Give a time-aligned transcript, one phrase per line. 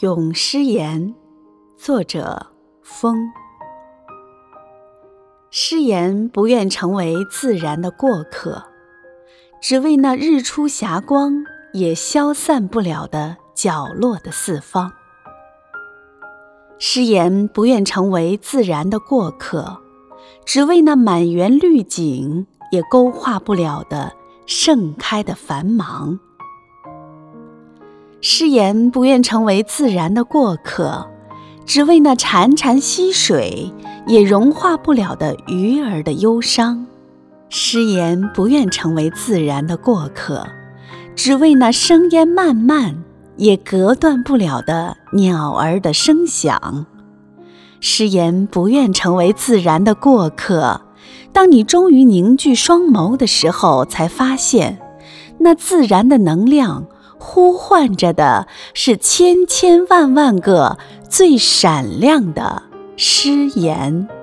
[0.00, 1.14] 咏诗言，
[1.76, 2.46] 作者
[2.80, 3.30] 风。
[5.50, 8.64] 诗言不愿成为自然的过客，
[9.60, 11.44] 只为那日出霞光
[11.74, 14.90] 也消散不了的角落的四方。
[16.78, 19.82] 诗言不愿成为自然的过客，
[20.46, 24.14] 只为那满园绿景也勾画不了的
[24.46, 26.18] 盛开的繁忙。
[28.22, 31.08] 诗言不愿成为自然的过客，
[31.64, 33.72] 只为那潺潺溪水
[34.06, 36.84] 也融化不了的鱼儿的忧伤；
[37.48, 40.46] 诗言不愿成为自然的过客，
[41.16, 43.02] 只为那声烟漫漫
[43.36, 46.84] 也隔断不了的鸟儿的声响；
[47.80, 50.82] 诗言不愿成为自然的过客，
[51.32, 54.78] 当你终于凝聚双眸的时候，才发现
[55.38, 56.84] 那自然的能量。
[57.20, 62.62] 呼唤着的是千千万万个最闪亮的
[62.96, 64.19] 诗言。